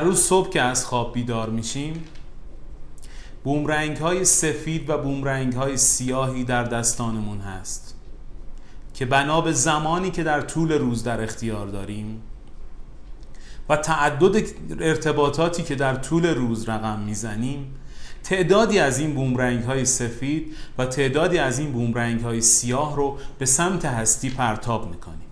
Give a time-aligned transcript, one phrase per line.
[0.00, 2.04] هر روز صبح که از خواب بیدار میشیم
[3.44, 7.94] بومرنگ های سفید و بومرنگ های سیاهی در دستانمون هست
[8.94, 12.22] که بنا به زمانی که در طول روز در اختیار داریم
[13.68, 14.46] و تعدد
[14.80, 17.74] ارتباطاتی که در طول روز رقم می‌زنیم
[18.24, 23.46] تعدادی از این بومرنگ های سفید و تعدادی از این بومرنگ های سیاه رو به
[23.46, 25.29] سمت هستی پرتاب می‌کنیم.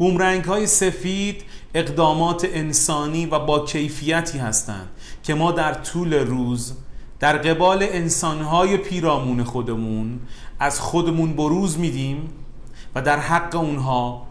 [0.00, 4.88] بومرنگ های سفید اقدامات انسانی و با کیفیتی هستند
[5.22, 6.74] که ما در طول روز
[7.18, 10.20] در قبال انسانهای پیرامون خودمون
[10.58, 12.30] از خودمون بروز میدیم
[12.94, 14.26] و در حق اونها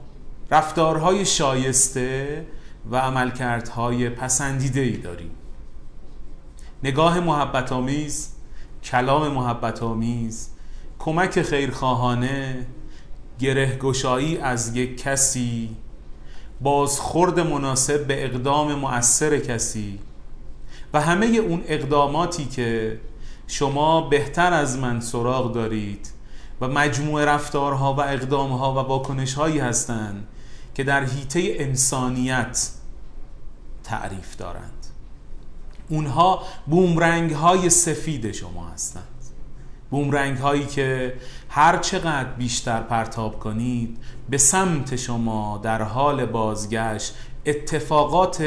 [0.51, 2.45] رفتارهای شایسته
[2.91, 5.31] و عملکردهای پسندیده ای داریم.
[6.83, 8.29] نگاه محبت آمیز
[8.83, 10.49] کلام محبت آمیز
[10.99, 12.67] کمک خیرخواهانه
[13.39, 15.75] گره گشایی از یک کسی
[16.61, 19.99] بازخورد مناسب به اقدام مؤثر کسی
[20.93, 22.99] و همه اون اقداماتی که
[23.47, 26.11] شما بهتر از من سراغ دارید
[26.61, 30.27] و مجموع رفتارها و اقدامها و واکنش هایی هستند
[30.75, 32.69] که در حیطه انسانیت
[33.83, 34.85] تعریف دارند.
[35.89, 39.18] اونها بومرنگ های سفید شما هستند.
[39.89, 41.13] بومرنگ هایی که
[41.49, 43.97] هر چقدر بیشتر پرتاب کنید
[44.29, 48.43] به سمت شما در حال بازگشت اتفاقات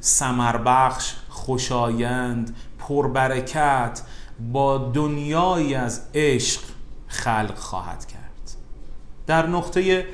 [0.00, 4.02] سمربخش خوشایند پربرکت
[4.52, 6.60] با دنیایی از عشق
[7.08, 8.22] خلق خواهد کرد.
[9.26, 10.06] در نقطه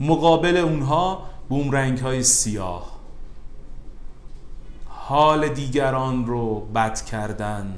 [0.00, 2.92] مقابل اونها بومرنگ های سیاه.
[4.88, 7.74] حال دیگران رو بد کردن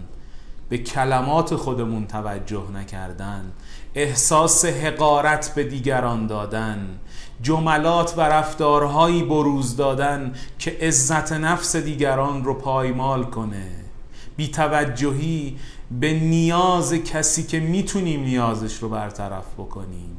[0.68, 3.52] به کلمات خودمون توجه نکردن
[3.94, 6.98] احساس حقارت به دیگران دادن
[7.42, 13.70] جملات و رفتارهایی بروز دادن که عزت نفس دیگران رو پایمال کنه.
[14.36, 15.56] بیتوجهی
[16.00, 20.16] به نیاز کسی که می‌تونیم نیازش رو برطرف بکنیم.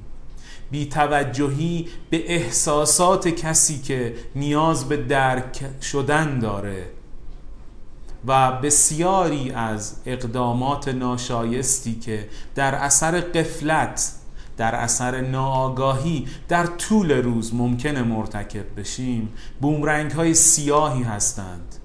[0.71, 6.85] بیتوجهی به احساسات کسی که نیاز به درک شدن داره.
[8.27, 14.11] و بسیاری از اقدامات ناشایستی که در اثر قفلت
[14.57, 21.75] در اثر ناآگاهی در طول روز ممکنه مرتکب بشیم بومرنگ های سیاهی هستند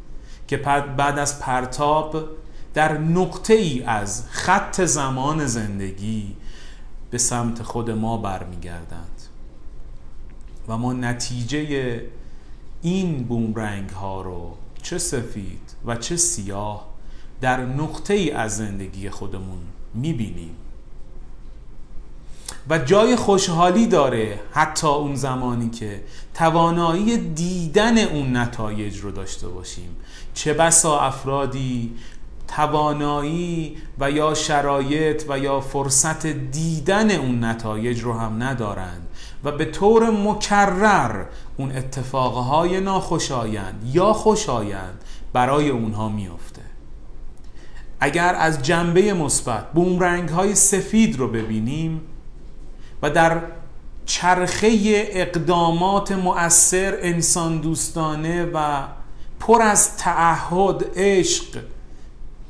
[0.48, 0.56] که
[0.96, 2.16] بعد از پرتاب
[2.74, 6.36] در نقطه ای از خط زمان زندگی
[7.10, 9.22] به سمت خود ما برمیگردند.
[10.68, 12.00] و ما نتیجه
[12.82, 16.86] این بومرنگ ها رو چه سفید و چه سیاه
[17.40, 19.60] در نقطه ای از زندگی خودمون
[19.94, 20.56] می‌بینیم.
[22.70, 26.02] و جای خوشحالی داره حتی اون زمانی که
[26.34, 29.96] توانایی دیدن اون نتایج رو داشته باشیم.
[30.34, 31.96] چه بسا افرادی
[32.48, 39.06] توانایی و یا شرایط و یا فرصت دیدن اون نتایج رو هم ندارند.
[39.44, 41.24] و به طور مکرر
[41.56, 46.62] اون اتفاقهای ناخوشایند یا خوشایند برای اونها میفته
[48.00, 52.00] اگر از جنبه مثبت بومرنگ های سفید رو ببینیم
[53.02, 53.42] و در
[54.06, 54.70] چرخه
[55.10, 58.82] اقدامات مؤثر انسان دوستانه و
[59.40, 61.62] پر از تعهد عشق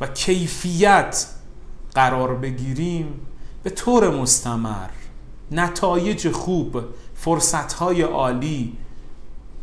[0.01, 1.27] و کیفیت
[1.95, 3.27] قرار بگیریم
[3.63, 5.00] به طور مستمر
[5.51, 6.83] نتایج خوب
[7.15, 8.77] فرصتهای عالی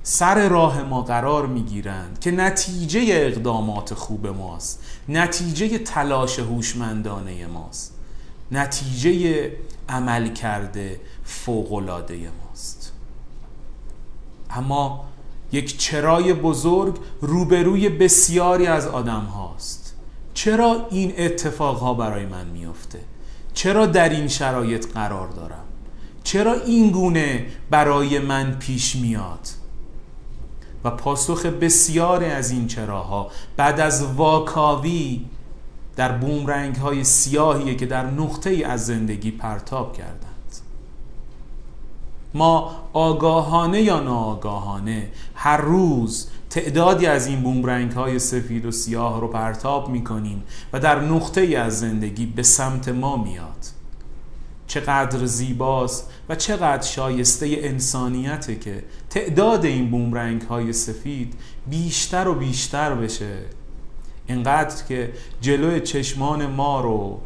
[0.04, 7.94] سر راه ما قرار می‌گیرند که نتیجه اقدامات خوب ماست نتیجه تلاش هوشمندانه ماست
[8.52, 9.52] نتیجه
[9.90, 12.92] عمل کرده فوقلاده ماست.
[14.50, 15.06] اما
[15.52, 19.96] یک چرای بزرگ روبروی بسیاری از آدم هاست.
[20.34, 23.00] چرا این اتفاق ها برای من میفته
[23.54, 25.66] چرا در این شرایط قرار دارم؟
[26.28, 29.48] چرا این گونه برای من پیش میاد؟
[30.84, 35.26] و پاسخ بسیاری از این چراها بعد از واکاوی
[35.96, 40.56] در بومرنگ های سیاهیه که در نقطه ای از زندگی پرتاب کردند.
[42.34, 49.28] ما آگاهانه یا ناآگاهانه هر روز تعدادی از این بومرنگ های سفید و سیاه رو
[49.28, 50.44] پرتاب می کنیم
[50.74, 53.77] و در نقطه ای از زندگی به سمت ما میاد.
[54.68, 61.34] چقدر زیباست و چقدر شایسته انسانیته که تعداد این بومرنگ های سفید
[61.68, 63.38] بیشتر و بیشتر بشه.
[64.28, 67.22] اینقدر که جلوی چشمان ما رو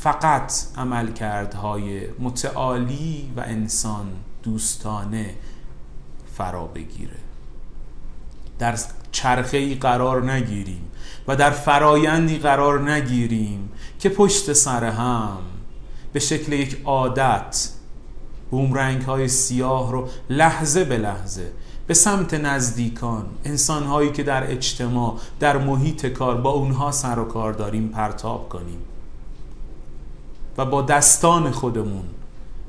[0.00, 4.06] فقط عملکردهای متعالی و انسان
[4.42, 5.34] دوستانه
[6.36, 7.16] فرا بگیره.
[8.58, 8.78] در
[9.12, 10.90] چرخه ای قرار نگیریم
[11.28, 15.38] و در فرایندی قرار نگیریم که پشت سر هم
[16.12, 17.68] به شکل یک عادت.
[18.50, 21.52] بومرنگ های سیاه رو لحظه به لحظه
[21.86, 27.24] به سمت نزدیکان انسان هایی که در اجتماع در محیط کار با اونها سر و
[27.24, 28.78] کار داریم پرتاب کنیم.
[30.58, 32.04] و با دستان خودمون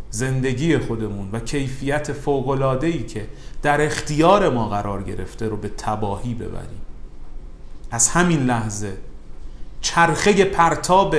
[0.09, 3.27] زندگی خودمون و کیفیت فوقلادهی که
[3.61, 6.81] در اختیار ما قرار گرفته رو به تباهی ببریم.
[7.91, 8.97] از همین لحظه
[9.81, 11.15] چرخه پرتاب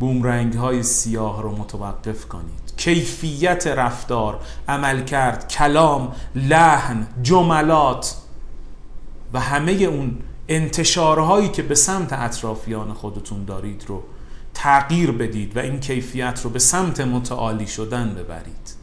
[0.00, 2.72] بومرنگ های سیاه رو متوقف کنید.
[2.76, 8.16] کیفیت رفتار عمل کرد کلام لحن جملات
[9.32, 10.18] و همه اون
[10.48, 14.02] انتشارهایی که به سمت اطرافیان خودتون دارید رو
[14.54, 18.74] تغییر بدید و این کیفیت رو به سمت متعالی شدن ببرید.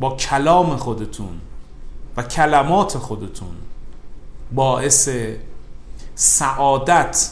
[0.00, 1.40] با کلام خودتون
[2.16, 3.56] و کلمات خودتون
[4.52, 5.08] باعث
[6.14, 7.30] سعادت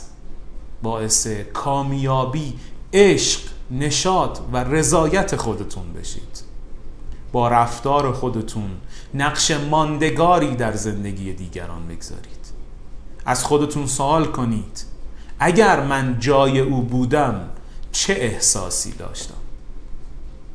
[0.85, 2.55] باعث کامیابی
[2.93, 3.41] عشق
[3.71, 6.45] نشاط و رضایت خودتون بشید.
[7.33, 8.71] با رفتار خودتون
[9.15, 12.45] نقش ماندگاری در زندگی دیگران بگذارید.
[13.27, 14.85] از خودتون سوال کنید
[15.39, 17.51] اگر من جای او بودم
[17.93, 19.35] چه احساسی داشتم؟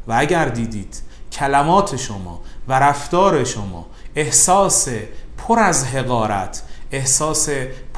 [0.08, 3.86] و اگر دیدید کلمات شما و رفتار شما
[4.16, 4.88] احساس
[5.38, 7.50] پر از حقارت احساس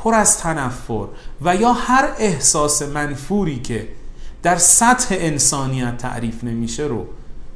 [0.03, 1.07] پر از تنفر
[1.41, 3.87] و یا هر احساس منفوری که
[4.43, 7.05] در سطح انسانیت تعریف نمیشه رو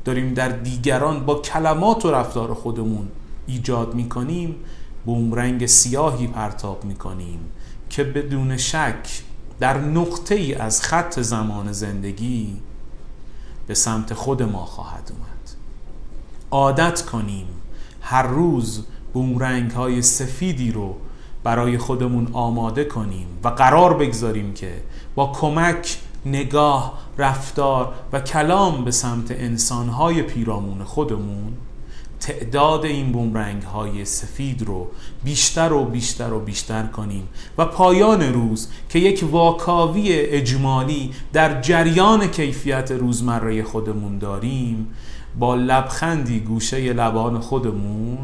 [0.06, 3.08] داریم در دیگران با کلمات و رفتار خودمون
[3.48, 4.56] ایجاد می‌کنیم
[5.06, 7.40] بومرنگ سیاهی پرتاب می‌کنیم
[7.90, 9.24] که بدون شک
[9.60, 12.58] در نقطه ای از خط زمان زندگی
[13.68, 15.50] به سمت خود ما خواهد اومد.
[16.52, 17.48] عادت کنیم
[18.02, 20.96] هر روز بومرنگ های سفیدی رو
[21.46, 24.72] برای خودمون آماده کنیم و قرار بگذاریم که
[25.16, 31.54] با کمک نگاه رفتار و کلام به سمت انسانهای پیرامون خودمون
[32.20, 34.88] تعداد این بومرنگ های سفید رو
[35.24, 37.28] بیشتر و بیشتر و بیشتر کنیم
[37.58, 44.88] و پایان روز که یک واکاوی اجمالی در جریان کیفیت روزمره خودمون داریم
[45.40, 48.18] با لبخندی گوشه لبان خودمون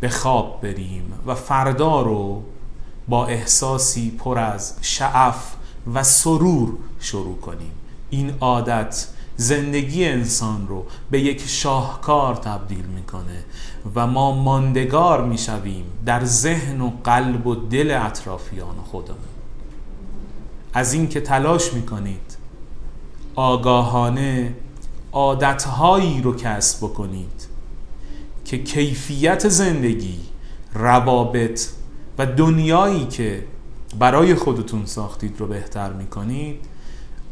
[0.00, 2.42] به خواب بریم و فردا رو
[3.08, 5.54] با احساسی پر از شعف
[5.94, 7.72] و سرور شروع کنیم.
[8.10, 9.06] این عادت
[9.36, 13.44] زندگی انسان رو به یک شاهکار تبدیل می‌کنه
[13.94, 19.18] و ما ماندگار می‌شویم در ذهن و قلب و دل اطرافیان خودمون.
[20.72, 22.36] از اینکه تلاش می‌کنید
[23.34, 24.54] آگاهانه
[25.12, 27.46] عادتهایی رو کسب بکنید.
[28.46, 30.18] که کیفیت زندگی
[30.74, 31.68] روابط
[32.18, 33.44] و دنیایی که
[33.98, 36.60] برای خودتون ساختید رو بهتر می‌کنید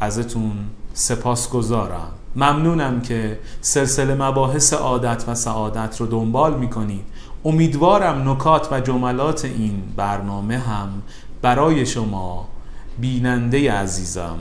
[0.01, 0.53] ازتون
[0.95, 7.05] سپاس گذارم ممنونم که سلسله مباحث عادت و سعادت رو دنبال می‌کنید.
[7.45, 11.03] امیدوارم نکات و جملات این برنامه هم
[11.43, 12.49] برای شما
[12.99, 14.39] بیننده عزیزم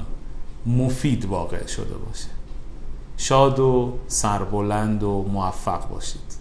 [0.65, 2.29] مفید واقع شده باشه.
[3.17, 6.32] شاد و سربلند و موفق باشید.